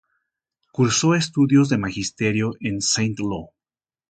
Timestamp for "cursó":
0.71-1.13